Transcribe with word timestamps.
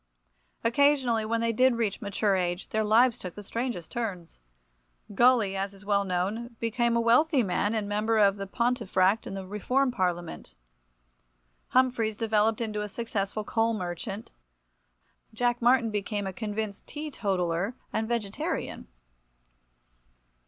Occasionally, 0.63 1.25
when 1.25 1.41
they 1.41 1.53
did 1.53 1.75
reach 1.75 2.01
mature 2.01 2.35
age, 2.35 2.69
their 2.69 2.83
lives 2.83 3.19
took 3.19 3.35
the 3.35 3.43
strangest 3.43 3.91
turns. 3.91 4.39
Gully, 5.13 5.55
as 5.55 5.75
is 5.75 5.85
well 5.85 6.03
known, 6.05 6.55
became 6.59 6.95
a 6.95 6.99
wealthy 6.99 7.43
man, 7.43 7.75
and 7.75 7.87
Member 7.87 8.31
for 8.33 8.45
Pontefract 8.47 9.27
in 9.27 9.35
the 9.35 9.45
Reform 9.45 9.91
Parliament. 9.91 10.55
Humphries 11.67 12.17
developed 12.17 12.61
into 12.61 12.81
a 12.81 12.89
successful 12.89 13.43
coal 13.43 13.75
merchant. 13.75 14.31
Jack 15.35 15.61
Martin 15.61 15.91
became 15.91 16.25
a 16.25 16.33
convinced 16.33 16.87
teetotaller 16.87 17.75
and 17.93 18.07
vegetarian. 18.07 18.87